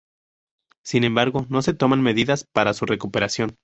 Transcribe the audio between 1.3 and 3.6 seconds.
no se toman medidas para su recuperación.